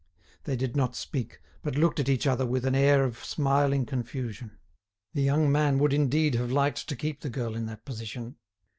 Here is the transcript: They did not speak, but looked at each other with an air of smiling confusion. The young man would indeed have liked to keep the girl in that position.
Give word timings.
They 0.45 0.55
did 0.55 0.75
not 0.75 0.95
speak, 0.95 1.39
but 1.61 1.75
looked 1.75 1.99
at 1.99 2.09
each 2.09 2.25
other 2.25 2.43
with 2.43 2.65
an 2.65 2.73
air 2.73 3.03
of 3.03 3.23
smiling 3.23 3.85
confusion. 3.85 4.57
The 5.13 5.21
young 5.21 5.51
man 5.51 5.77
would 5.77 5.93
indeed 5.93 6.33
have 6.33 6.51
liked 6.51 6.89
to 6.89 6.95
keep 6.95 7.19
the 7.21 7.29
girl 7.29 7.53
in 7.53 7.67
that 7.67 7.85
position. 7.85 8.37